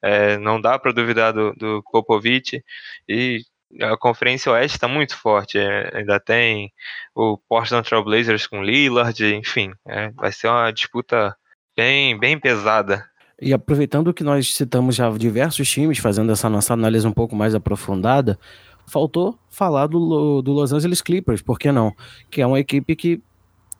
[0.00, 2.62] é, não dá para duvidar do, do Popovich,
[3.08, 3.40] e
[3.80, 5.58] a Conferência Oeste está muito forte.
[5.58, 6.70] É, ainda tem
[7.12, 11.34] o Portland Trail Blazers com Lillard, enfim, é, vai ser uma disputa
[11.76, 13.04] bem, bem pesada.
[13.40, 17.56] E aproveitando que nós citamos já diversos times, fazendo essa nossa análise um pouco mais
[17.56, 18.38] aprofundada,
[18.86, 21.92] faltou falar do, do Los Angeles Clippers, por que não?
[22.30, 23.20] Que é uma equipe que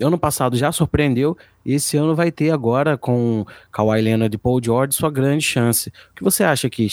[0.01, 4.61] ano passado já surpreendeu e esse ano vai ter agora com Kawhi Leonard e Paul
[4.63, 5.91] George sua grande chance.
[6.11, 6.89] O que você acha que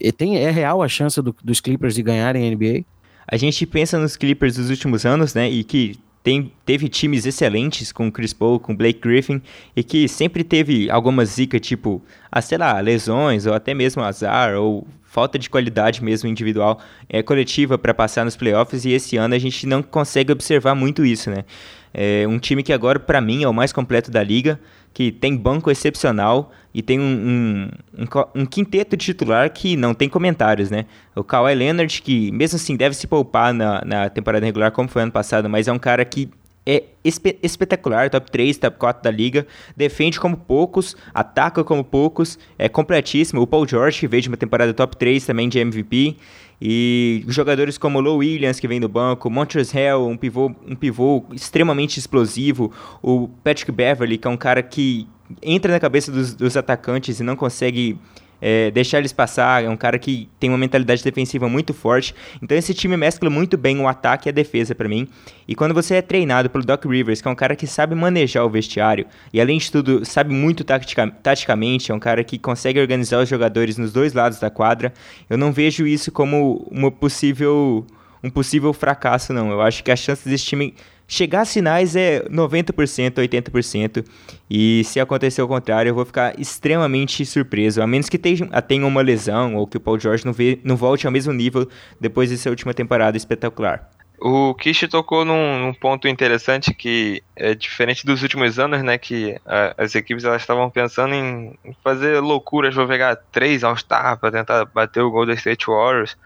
[0.00, 2.84] e tem, é real a chance do, dos Clippers de ganharem a NBA?
[3.28, 5.48] A gente pensa nos Clippers dos últimos anos, né?
[5.48, 9.40] E que tem, teve times excelentes com Chris Paul, com Blake Griffin,
[9.76, 14.54] e que sempre teve alguma zica, tipo, ah, sei lá, lesões, ou até mesmo azar,
[14.56, 19.34] ou falta de qualidade mesmo individual, é, coletiva para passar nos playoffs, e esse ano
[19.34, 21.44] a gente não consegue observar muito isso, né?
[21.92, 24.60] É um time que agora, para mim, é o mais completo da liga,
[24.92, 30.08] que tem banco excepcional e tem um, um, um, um, quinteto titular que não tem
[30.08, 30.86] comentários, né?
[31.14, 35.02] O Kawhi Leonard, que mesmo assim deve se poupar na, na temporada regular, como foi
[35.02, 36.28] ano passado, mas é um cara que
[36.66, 42.38] é espe espetacular, top 3, top 4 da liga, defende como poucos, ataca como poucos,
[42.58, 43.40] é completíssimo.
[43.40, 46.16] O Paul George, veio de uma temporada top 3 também de MVP,
[46.60, 50.76] e jogadores como o Low Williams, que vem do banco, Montrezl Harrell, um pivô, um
[50.76, 52.70] pivô extremamente explosivo,
[53.02, 55.08] o Patrick Beverly, que é um cara que
[55.42, 57.98] entra na cabeça dos, dos atacantes e não consegue
[58.40, 59.64] é, deixar eles passar.
[59.64, 62.14] É um cara que tem uma mentalidade defensiva muito forte.
[62.42, 65.08] Então esse time mescla muito bem o ataque e a defesa para mim.
[65.46, 68.44] E quando você é treinado pelo Doc Rivers, que é um cara que sabe manejar
[68.44, 72.80] o vestiário e além de tudo sabe muito tatica, taticamente, é um cara que consegue
[72.80, 74.92] organizar os jogadores nos dois lados da quadra,
[75.28, 77.86] eu não vejo isso como uma possível
[78.22, 79.50] um possível fracasso não.
[79.50, 80.74] Eu acho que a chance desse time
[81.12, 84.06] Chegar a sinais é 90%, 80%.
[84.48, 87.82] E se acontecer o contrário, eu vou ficar extremamente surpreso.
[87.82, 91.06] A menos que tenha, uma lesão ou que o Paul George não, vê, não volte
[91.06, 91.68] ao mesmo nível
[92.00, 93.90] depois dessa última temporada espetacular.
[94.20, 98.96] O Kish tocou num, num, ponto interessante que é diferente dos últimos anos, né?
[98.96, 104.30] Que a, as equipes elas estavam pensando em, fazer loucuras, vou pegar três All-Star para
[104.30, 106.16] tentar bater o Golden State Warriors,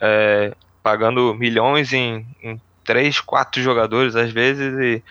[0.00, 0.52] é,
[0.82, 5.02] pagando milhões em, em três, quatro jogadores às vezes e,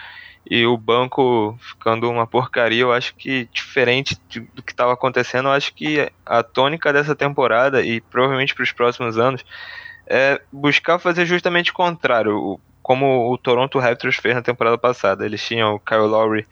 [0.49, 2.81] e o banco ficando uma porcaria.
[2.81, 4.17] Eu acho que diferente
[4.53, 8.71] do que estava acontecendo, eu acho que a tônica dessa temporada e provavelmente para os
[8.71, 9.43] próximos anos
[10.07, 12.59] é buscar fazer justamente o contrário.
[12.81, 15.25] como o Toronto Raptors fez na temporada passada.
[15.25, 16.45] Eles tinham o Kyle Lowry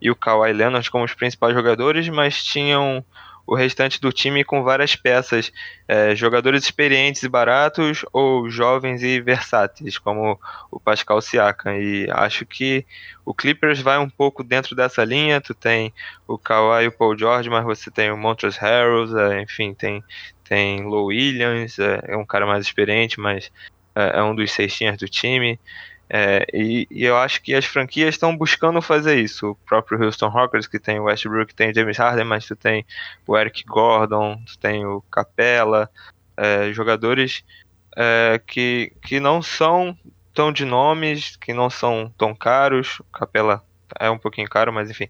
[0.00, 3.04] e o Kawhi Leonard como os principais jogadores, mas tinham
[3.46, 5.52] o restante do time com várias peças,
[5.86, 10.38] é, jogadores experientes e baratos ou jovens e versáteis, como
[10.70, 11.76] o Pascal Siakam.
[11.76, 12.86] E acho que
[13.24, 15.40] o Clippers vai um pouco dentro dessa linha.
[15.40, 15.92] Tu tem
[16.26, 20.02] o Kawhi e o Paul George, mas você tem o Montrezl Harrell, é, enfim, tem
[20.44, 23.50] tem Low Williams, é, é, um cara mais experiente, mas
[23.94, 25.58] é, é um dos cestinhas do time.
[26.08, 29.50] É, e, e, eu acho que as franquias estão buscando fazer isso.
[29.50, 32.84] O próprio Houston Rockets, que tem o Westbrook, tem o James Harden, mas tu tem
[33.26, 35.90] o Eric Gordon, tu tem o Capella,
[36.36, 37.42] é, jogadores
[37.96, 39.96] é, que, que não são
[40.32, 43.00] tão de nomes, que não são tão caros.
[43.00, 43.62] O Capella
[43.98, 45.08] é um pouquinho caro, mas enfim.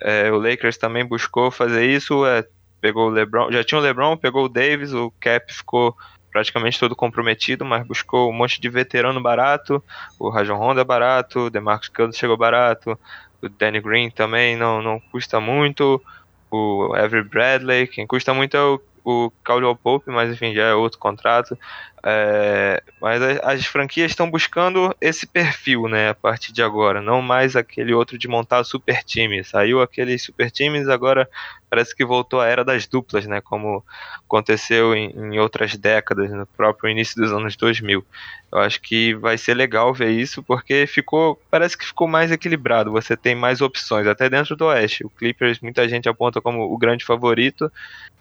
[0.00, 2.24] É, o Lakers também buscou fazer isso.
[2.24, 2.46] É,
[2.80, 5.94] pegou o LeBron, já tinha o LeBron, pegou o Davis, o Cap ficou
[6.30, 9.82] praticamente todo comprometido, mas buscou um monte de veterano barato.
[10.18, 12.98] O Rajon Honda é barato, o DeMarcus Cousins chegou barato,
[13.42, 16.02] o Danny Green também não, não custa muito.
[16.50, 20.74] O Avery Bradley, quem custa muito é o, o Caldwell Pope, mas enfim, já é
[20.74, 21.56] outro contrato.
[22.02, 27.20] É, mas as, as franquias estão buscando esse perfil, né, a partir de agora, não
[27.20, 29.44] mais aquele outro de montar super time.
[29.44, 31.28] Saiu aqueles super times, agora
[31.68, 33.84] parece que voltou a era das duplas, né, como
[34.24, 38.04] aconteceu em, em outras décadas, no próprio início dos anos 2000.
[38.52, 42.90] Eu acho que vai ser legal ver isso, porque ficou, parece que ficou mais equilibrado,
[42.90, 45.04] você tem mais opções, até dentro do Oeste.
[45.04, 47.70] O Clippers, muita gente aponta como o grande favorito,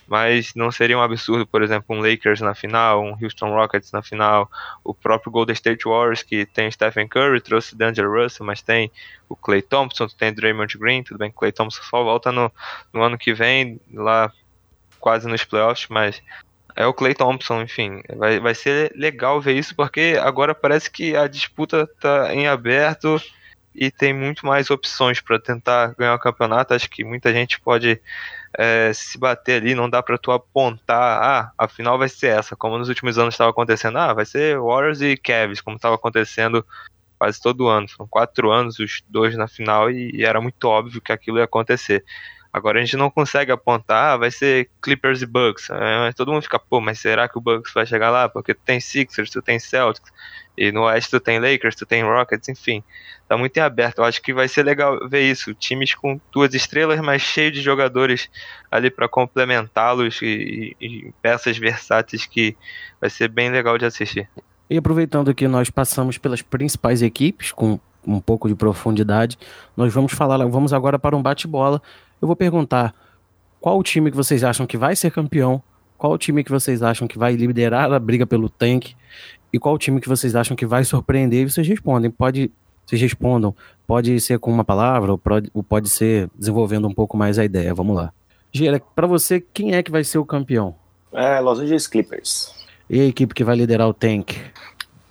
[0.10, 4.01] mas não seria um absurdo, por exemplo, um Lakers na final, um Houston Rockets na
[4.01, 4.49] final,
[4.84, 8.91] o próprio Golden State Warriors, que tem Stephen Curry, trouxe D'Angelo Russell, mas tem
[9.27, 12.51] o Clay Thompson, tem Draymond Green, tudo bem que Clay Thompson só volta no,
[12.93, 14.32] no ano que vem, lá
[14.99, 16.21] quase nos playoffs, mas
[16.75, 21.15] é o Clay Thompson, enfim, vai, vai ser legal ver isso, porque agora parece que
[21.15, 23.21] a disputa está em aberto
[23.73, 26.73] e tem muito mais opções para tentar ganhar o campeonato.
[26.73, 28.01] Acho que muita gente pode
[28.57, 32.55] é, se bater ali, não dá para tu apontar, ah, a final vai ser essa,
[32.55, 36.65] como nos últimos anos estava acontecendo, ah, vai ser Warriors e Cavs, como estava acontecendo
[37.19, 37.88] quase todo ano.
[37.89, 41.43] Foram quatro anos os dois na final e, e, era muito óbvio que aquilo ia
[41.43, 42.03] acontecer.
[42.51, 45.69] Agora a gente não consegue apontar, ah, vai ser Clippers e Bucks.
[45.69, 48.27] É, todo mundo fica, pô, mas será que o Bucks vai chegar lá?
[48.27, 50.12] Porque tu tem Sixers, tu tem Celtics,
[50.57, 52.83] e no Oeste tu tem Lakers, tu tem Rockets, enfim.
[53.27, 53.99] Tá muito em aberto.
[53.99, 55.53] Eu acho que vai ser legal ver isso.
[55.53, 58.29] Times com duas estrelas, mas cheio de jogadores
[58.71, 62.57] ali para complementá-los e, e, peças versáteis que
[62.99, 64.27] vai ser bem legal de assistir.
[64.69, 69.38] E aproveitando que nós passamos pelas principais equipes com um pouco de profundidade,
[69.77, 71.81] nós vamos falar, vamos agora para um bate-bola.
[72.21, 72.93] Eu vou perguntar
[73.60, 75.62] qual o time que vocês acham que vai ser campeão,
[75.97, 78.95] qual o time que vocês acham que vai liderar a briga pelo tanque
[79.51, 81.41] e qual time que vocês acham que vai surpreender?
[81.41, 82.10] E vocês respondem.
[82.12, 82.51] Pode,
[82.86, 83.55] vocês respondam.
[83.86, 87.45] Pode ser com uma palavra ou pode, ou pode ser desenvolvendo um pouco mais a
[87.45, 87.73] ideia.
[87.73, 88.13] Vamos lá.
[88.51, 90.75] Gira, para você, quem é que vai ser o campeão?
[91.12, 92.53] É, Los Angeles Clippers.
[92.89, 94.38] E a equipe que vai liderar o tank?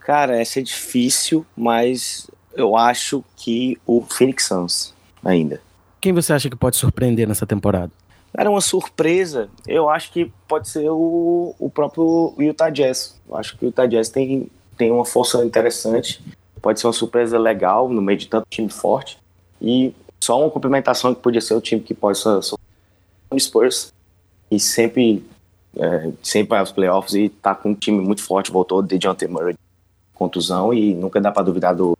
[0.00, 4.94] Cara, essa é difícil, mas eu acho que o Phoenix Suns
[5.24, 5.60] ainda.
[6.00, 7.90] Quem você acha que pode surpreender nessa temporada?
[8.36, 9.48] Era uma surpresa.
[9.66, 13.20] Eu acho que pode ser o, o próprio Utah Jazz.
[13.28, 16.22] Eu acho que o Utah Jazz tem, tem uma força interessante.
[16.60, 19.18] Pode ser uma surpresa legal no meio de tanto time forte.
[19.60, 22.38] E só uma complementação que podia ser o time que pode ser
[23.30, 23.92] o Spurs.
[24.50, 25.24] E sempre,
[25.76, 28.52] é, sempre vai aos playoffs e tá com um time muito forte.
[28.52, 29.56] Voltou de John Murray
[30.14, 31.96] contusão e nunca dá para duvidar do.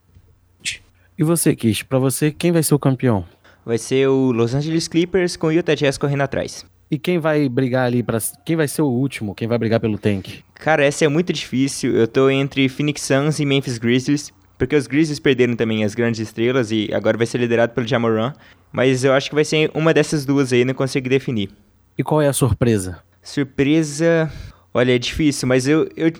[1.17, 3.25] E você, Kish, para você, quem vai ser o campeão?
[3.69, 6.65] Vai ser o Los Angeles Clippers com o Utah Jazz correndo atrás.
[6.91, 9.35] E quem vai brigar ali para quem vai ser o último?
[9.35, 10.43] Quem vai brigar pelo tank?
[10.55, 11.95] Cara, essa é muito difícil.
[11.95, 16.19] Eu tô entre Phoenix Suns e Memphis Grizzlies, porque os Grizzlies perderam também as grandes
[16.19, 18.33] estrelas e agora vai ser liderado pelo Jamoran,
[18.73, 21.51] mas eu acho que vai ser uma dessas duas aí, não consigo definir.
[21.99, 23.01] E qual é a surpresa?
[23.23, 24.33] Surpresa,
[24.73, 26.11] olha, é difícil, mas eu, eu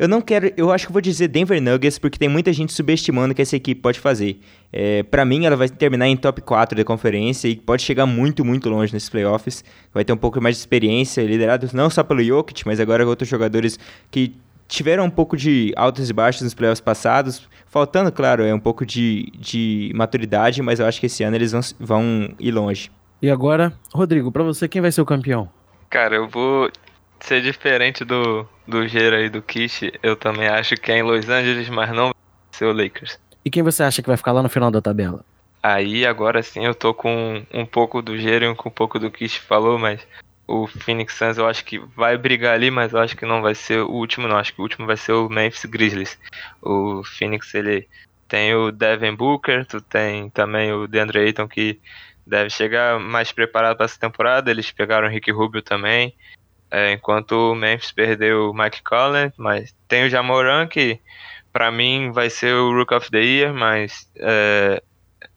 [0.00, 0.50] eu não quero.
[0.56, 3.82] Eu acho que vou dizer Denver Nuggets, porque tem muita gente subestimando que essa equipe
[3.82, 4.40] pode fazer.
[4.72, 8.42] É, para mim, ela vai terminar em top 4 da conferência e pode chegar muito,
[8.42, 9.62] muito longe nesses playoffs.
[9.92, 13.10] Vai ter um pouco mais de experiência, liderados não só pelo Jokic, mas agora com
[13.10, 13.78] outros jogadores
[14.10, 14.34] que
[14.66, 17.46] tiveram um pouco de altos e baixos nos playoffs passados.
[17.66, 21.52] Faltando, claro, é um pouco de, de maturidade, mas eu acho que esse ano eles
[21.52, 22.90] vão, vão ir longe.
[23.20, 25.46] E agora, Rodrigo, para você, quem vai ser o campeão?
[25.90, 26.70] Cara, eu vou
[27.20, 31.28] ser diferente do, do Gera e do Kish, eu também acho que é em Los
[31.28, 32.14] Angeles, mas não vai
[32.52, 33.18] ser o Lakers.
[33.44, 35.24] E quem você acha que vai ficar lá no final da tabela?
[35.62, 39.10] Aí agora sim eu tô com um pouco do Gera e com um pouco do
[39.10, 40.06] Kish falou, mas
[40.50, 43.54] o Phoenix Suns eu acho que vai brigar ali, mas eu acho que não vai
[43.54, 44.36] ser o último, não.
[44.36, 46.18] Acho que o último vai ser o Memphis Grizzlies.
[46.60, 47.86] O Phoenix ele
[48.26, 51.78] tem o Devin Booker, tu tem também o DeAndre Ayton que
[52.26, 54.50] deve chegar mais preparado para essa temporada.
[54.50, 56.14] Eles pegaram o Rick Rubio também.
[56.70, 61.00] É, enquanto o Memphis perdeu o Mike Collins, mas tem o Jamoran que
[61.52, 64.82] para mim vai ser o Rook of the Year, mas é,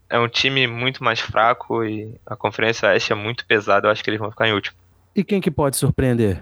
[0.09, 4.03] é, um time muito mais fraco e a Conferência Oeste é muito pesada, eu acho
[4.03, 4.77] que eles vão ficar em último.
[5.15, 6.41] E quem que pode surpreender?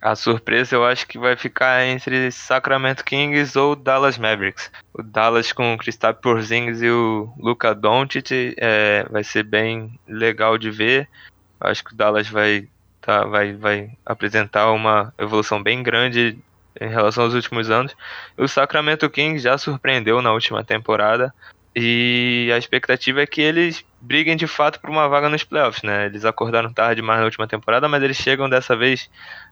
[0.00, 4.70] A surpresa eu acho que vai ficar entre Sacramento Kings ou Dallas Mavericks.
[4.94, 10.56] O Dallas com o Kristaps Porzingis e o Luka Doncic é, vai ser bem legal
[10.56, 11.06] de ver.
[11.60, 12.66] Eu acho que o Dallas vai
[13.00, 16.38] tá, vai, vai apresentar uma evolução bem grande
[16.80, 17.96] em relação aos últimos anos.
[18.36, 21.34] O Sacramento Kings já surpreendeu na última temporada
[21.74, 26.06] e a expectativa é que eles briguem de fato por uma vaga nos playoffs, né?
[26.06, 29.08] Eles acordaram tarde mais na última temporada, mas eles chegam dessa vez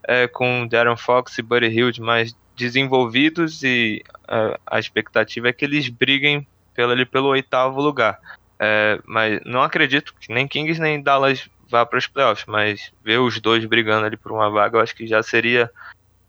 [0.06, 5.64] é, com Darren Fox e Buddy Hield mais desenvolvidos e é, a expectativa é que
[5.64, 8.18] eles briguem pelo, ali, pelo oitavo lugar.
[8.58, 13.18] É, mas não acredito que nem Kings nem Dallas vá para os playoffs, mas ver
[13.18, 15.70] os dois brigando ali por uma vaga, eu acho que já seria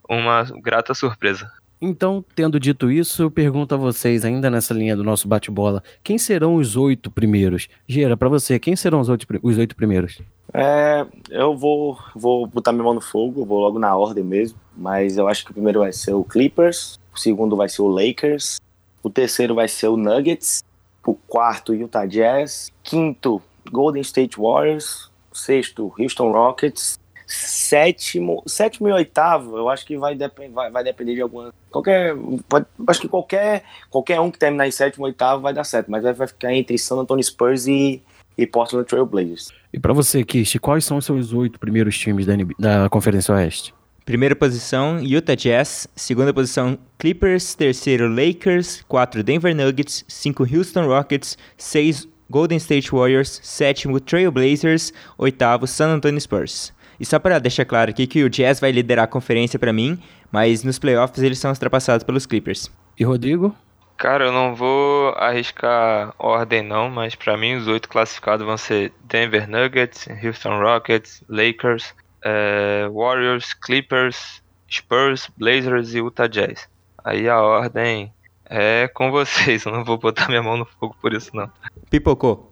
[0.08, 1.52] uma grata surpresa.
[1.82, 6.18] Então, tendo dito isso, eu pergunto a vocês, ainda nessa linha do nosso bate-bola, quem
[6.18, 7.70] serão os oito primeiros?
[7.88, 10.22] Gera, para você, quem serão os oito, os oito primeiros?
[10.54, 15.18] É, eu vou, vou botar minha mão no fogo, vou logo na ordem mesmo, mas
[15.18, 18.60] eu acho que o primeiro vai ser o Clippers, o segundo vai ser o Lakers,
[19.02, 20.62] o terceiro vai ser o Nuggets,
[21.06, 25.09] o quarto Utah Jazz, quinto Golden State Warriors,
[25.40, 31.14] sexto Houston Rockets, sétimo, sétimo e oitavo, eu acho que vai, dep vai, vai depender
[31.14, 31.54] de alguma.
[31.70, 32.16] Qualquer.
[32.48, 35.92] Pode, acho que qualquer, qualquer um que terminar em sétimo ou oitavo vai dar certo,
[35.92, 38.02] mas vai, vai ficar entre San Antonio Spurs e,
[38.38, 39.52] e Portland Trail Blazers.
[39.72, 43.74] E para você, Kish, quais são os seus oito primeiros times da, da Conferência Oeste?
[44.10, 45.88] Primeira posição, Utah Jazz.
[45.96, 47.54] Segunda posição, Clippers.
[47.54, 48.84] Terceiro, Lakers.
[48.88, 50.04] Quatro, Denver Nuggets.
[50.08, 51.38] Cinco, Houston Rockets.
[51.56, 53.40] Seis, Golden State Warriors.
[53.44, 54.94] Sétimo, Trail Blazers.
[55.18, 56.74] Oitavo, San Antonio Spurs.
[57.00, 59.98] E só para deixar claro aqui que o Jazz vai liderar a conferência para mim,
[60.32, 62.70] mas nos playoffs eles são ultrapassados pelos Clippers.
[63.00, 63.56] E Rodrigo?
[63.98, 68.94] Cara, eu não vou arriscar ordem não, mas para mim os oito classificados vão ser
[69.04, 71.94] Denver Nuggets, Houston Rockets, Lakers,
[72.26, 76.70] uh, Warriors, Clippers, Spurs, Blazers e Utah Jazz.
[77.04, 78.14] Aí a ordem
[78.50, 81.50] é com vocês, eu não vou botar minha mão no fogo por isso não.
[81.90, 82.50] Pipocou.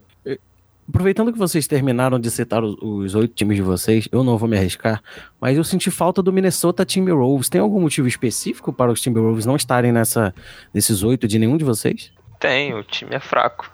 [0.88, 4.58] Aproveitando que vocês terminaram de citar os oito times de vocês, eu não vou me
[4.58, 5.04] arriscar,
[5.40, 7.50] mas eu senti falta do Minnesota Timberwolves.
[7.50, 10.34] Tem algum motivo específico para os Timberwolves não estarem nessa,
[10.74, 12.14] nesses oito de nenhum de vocês?
[12.40, 13.70] Tem, o time é fraco.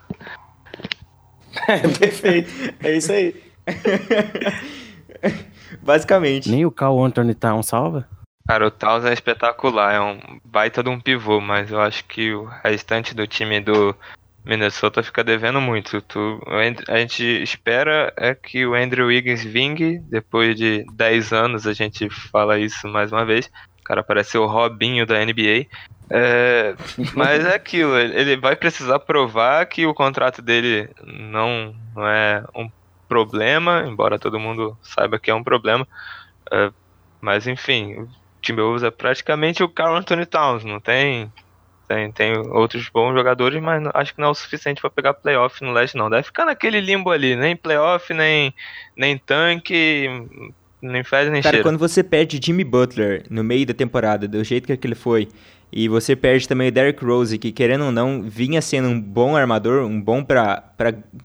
[1.67, 2.49] É, perfeito.
[2.81, 3.35] É isso aí.
[5.83, 6.49] Basicamente.
[6.49, 8.09] Nem o Cal Anthony Town salva?
[8.47, 12.33] Cara, o Towns é espetacular, é um baita de um pivô, mas eu acho que
[12.33, 13.95] o restante do time do
[14.43, 16.01] Minnesota fica devendo muito.
[16.01, 16.41] Tu,
[16.89, 19.99] a gente espera é que o Andrew Wiggins vingue.
[20.09, 23.49] Depois de 10 anos, a gente fala isso mais uma vez.
[23.79, 25.67] O cara parece o Robinho da NBA.
[26.09, 26.75] É,
[27.15, 32.69] mas é aquilo, ele vai precisar provar que o contrato dele não, não é um
[33.07, 35.87] problema, embora todo mundo saiba que é um problema.
[36.51, 36.71] É,
[37.21, 38.05] mas enfim,
[38.43, 41.31] Timberwolves é praticamente o Carl Anthony Towns, não tem
[41.87, 45.63] tem, tem outros bons jogadores, mas acho que não é o suficiente para pegar playoff
[45.63, 46.09] no leste, não.
[46.09, 48.53] Deve ficar naquele limbo ali, nem playoff, nem,
[48.95, 50.07] nem tanque,
[50.83, 54.77] nem faz nem Cara, quando você perde Jimmy Butler no meio da temporada, do jeito
[54.77, 55.27] que ele foi,
[55.71, 59.35] e você perde também o Derrick Rose, que querendo ou não, vinha sendo um bom
[59.35, 60.63] armador, um bom para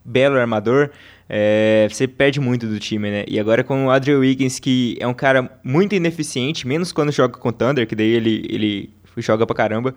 [0.03, 0.89] belo armador,
[1.27, 3.25] é, você perde muito do time, né?
[3.27, 7.37] E agora com o Adrian Wiggins, que é um cara muito ineficiente, menos quando joga
[7.37, 9.93] com o Thunder, que daí ele, ele joga pra caramba.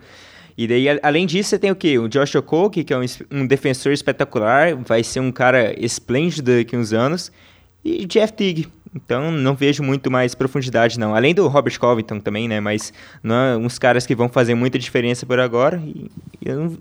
[0.55, 1.97] E daí, além disso, você tem o quê?
[1.97, 6.75] O Josh Okogie, que é um, um defensor espetacular, vai ser um cara esplêndido daqui
[6.75, 7.31] a uns anos.
[7.83, 8.67] E Jeff Teague.
[8.95, 11.15] Então, não vejo muito mais profundidade, não.
[11.15, 12.59] Além do Robert Covington também, né?
[12.59, 15.81] Mas não é uns caras que vão fazer muita diferença por agora.
[15.85, 16.09] E,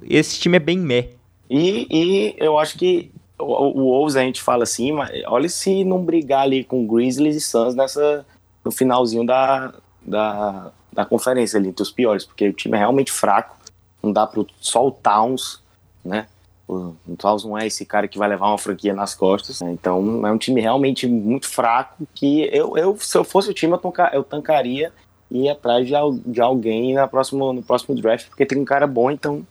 [0.09, 1.11] esse time é bem meh.
[1.49, 5.85] E, e eu acho que o, o Wolves a gente fala assim, mas olha se
[5.85, 8.27] não brigar ali com Grizzlies e Suns nessa,
[8.65, 13.11] no finalzinho da, da, da conferência ali, entre os piores, porque o time é realmente
[13.11, 13.63] fraco
[14.03, 15.63] não dá pro só o Towns,
[16.05, 16.27] né?
[16.69, 19.73] O, Towns não é esse cara que vai levar uma franquia nas costas, né?
[19.73, 23.73] então é um time realmente muito fraco que eu, eu se eu fosse o time
[23.73, 24.93] eu, tonca, eu tancaria
[25.31, 25.95] e ir atrás de,
[26.27, 29.45] de alguém na próxima, no próximo draft, porque tem um cara bom, então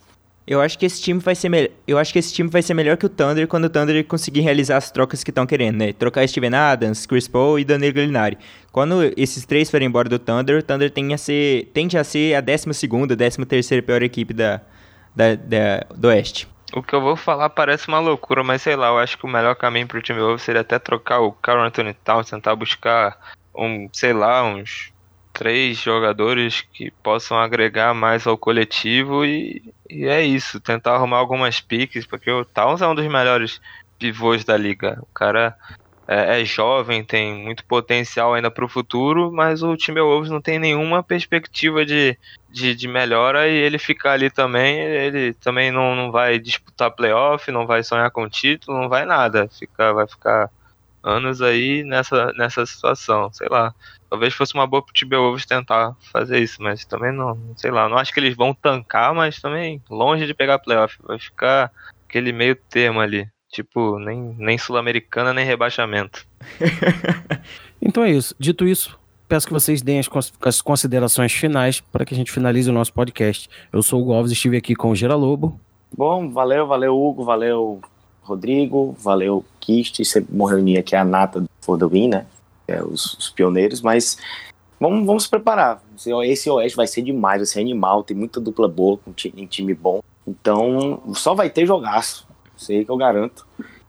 [0.46, 1.70] Eu acho que esse time vai ser me...
[1.86, 4.40] eu acho que esse time vai ser melhor que o Thunder quando o Thunder conseguir
[4.40, 5.92] realizar as trocas que estão querendo, né?
[5.92, 8.38] Trocar Steven Adams, Chris Paul e Danilo Gallinari.
[8.72, 12.34] Quando esses três forem embora do Thunder, o Thunder tende a ser, tende a ser
[12.34, 14.60] a 12 segunda, 13 terceira pior equipe da,
[15.14, 16.51] da, da, do Oeste.
[16.74, 19.28] O que eu vou falar parece uma loucura, mas sei lá, eu acho que o
[19.28, 23.18] melhor caminho pro time Wolves seria até trocar o Carl Anthony Towns, tentar buscar
[23.54, 24.90] um, sei lá, uns
[25.32, 31.60] três jogadores que possam agregar mais ao coletivo e, e é isso, tentar arrumar algumas
[31.60, 33.60] piques, porque o Towns é um dos melhores
[33.98, 34.98] pivôs da liga.
[35.02, 35.56] O cara
[36.06, 40.40] é, é jovem, tem muito potencial ainda para o futuro, mas o time Wolves não
[40.40, 42.18] tem nenhuma perspectiva de,
[42.50, 47.50] de, de, melhora e ele ficar ali também, ele também não, não vai disputar playoff,
[47.50, 50.50] não vai sonhar com título, não vai nada, fica, vai ficar
[51.02, 53.74] anos aí nessa, nessa situação, sei lá.
[54.08, 57.98] Talvez fosse uma boa pro Timberwolves tentar fazer isso, mas também não, sei lá, não
[57.98, 61.72] acho que eles vão tancar, mas também longe de pegar playoff, vai ficar
[62.08, 66.26] aquele meio termo ali, tipo, nem, nem sul-americana, nem rebaixamento.
[67.80, 68.98] então é isso, dito isso,
[69.28, 70.08] peço que vocês deem as,
[70.40, 73.48] as considerações finais para que a gente finalize o nosso podcast.
[73.72, 75.60] Eu sou o Hugo Alves, estive aqui com o Gera Lobo.
[75.96, 77.80] Bom, valeu, valeu Hugo, valeu
[78.22, 82.26] Rodrigo, valeu Kist, sempre bom reunir aqui a nata do For the Win, né?
[82.66, 84.18] é, os, os, pioneiros, mas
[84.78, 85.82] vamos, vamos se preparar.
[86.24, 89.74] Esse Oeste vai ser demais, vai ser animal, tem muita dupla boa, com time, time
[89.74, 90.02] bom.
[90.26, 92.26] Então, só vai ter jogaço,
[92.62, 93.46] sei que eu garanto.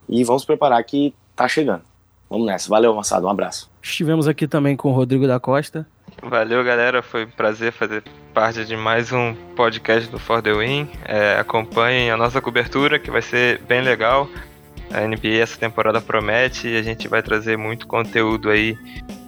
[0.08, 1.82] E vamos se preparar que tá chegando.
[2.28, 2.68] Vamos nessa.
[2.68, 3.26] Valeu, Massado.
[3.26, 3.70] Um abraço.
[3.82, 5.86] Estivemos aqui também com o Rodrigo da Costa.
[6.22, 7.02] Valeu, galera.
[7.02, 8.02] Foi um prazer fazer
[8.32, 10.88] parte de mais um podcast do For The Win.
[11.04, 14.28] É, acompanhem a nossa cobertura, que vai ser bem legal.
[14.92, 18.76] A NBA essa temporada promete e a gente vai trazer muito conteúdo aí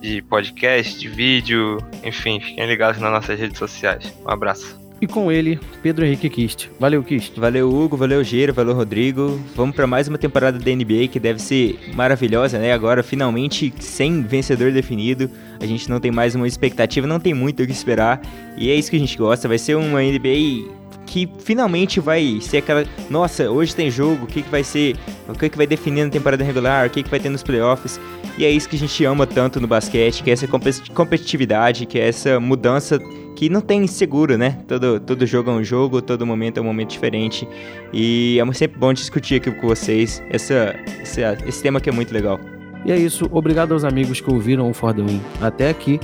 [0.01, 4.12] de podcast, de vídeo, enfim, fiquem ligados nas nossas redes sociais.
[4.24, 4.86] Um abraço.
[5.01, 6.70] E com ele, Pedro Henrique Kist.
[6.80, 7.38] Valeu, Kist.
[7.38, 7.97] Valeu, Hugo.
[7.97, 8.55] Valeu, Gero.
[8.55, 9.38] Valeu, Rodrigo.
[9.55, 12.72] Vamos para mais uma temporada da NBA que deve ser maravilhosa, né?
[12.72, 15.30] Agora, finalmente, sem vencedor definido.
[15.61, 18.22] A gente não tem mais uma expectativa, não tem muito o que esperar.
[18.57, 19.47] E é isso que a gente gosta.
[19.47, 20.86] Vai ser uma NBA
[21.16, 22.84] que finalmente vai ser aquela.
[23.08, 24.94] Nossa, hoje tem jogo, o que, que vai ser.
[25.26, 27.98] O que, que vai definir na temporada regular, o que, que vai ter nos playoffs.
[28.36, 30.46] E é isso que a gente ama tanto no basquete, que é essa
[30.94, 32.98] competitividade, que é essa mudança
[33.34, 34.58] que não tem seguro, né?
[34.68, 37.48] Todo, todo jogo é um jogo, todo momento é um momento diferente.
[37.94, 42.12] E é sempre bom discutir aqui com vocês essa, essa esse tema que é muito
[42.12, 42.38] legal.
[42.84, 43.26] E é isso.
[43.32, 45.98] Obrigado aos amigos que ouviram o For the Win até aqui.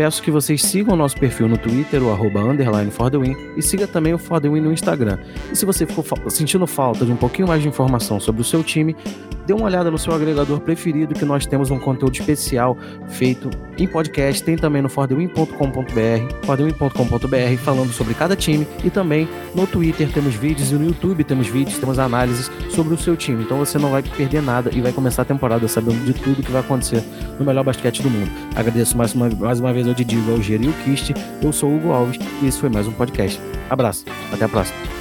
[0.00, 3.36] Peço que vocês sigam o nosso perfil no Twitter, o arroba underline for the win,
[3.54, 5.18] e siga também o For the Win no Instagram.
[5.52, 8.64] E se você ficou sentindo falta de um pouquinho mais de informação sobre o seu
[8.64, 8.96] time,
[9.46, 12.78] dê uma olhada no seu agregador preferido que nós temos um conteúdo especial
[13.08, 19.66] feito em podcast, tem também no fordewin.com.br, fordewin.com.br falando sobre cada time e também no
[19.66, 23.42] Twitter temos vídeos e no YouTube temos vídeos, temos análises sobre o seu time.
[23.42, 26.50] Então você não vai perder nada e vai começar a temporada sabendo de tudo que
[26.50, 27.02] vai acontecer
[27.38, 28.30] no melhor basquete do mundo.
[28.54, 31.12] Agradeço mais uma, mais uma vez Didi, ao Gero e o Kist.
[31.42, 33.40] Eu sou o Hugo Alves e esse foi mais um podcast.
[33.68, 34.99] Abraço, até a próxima.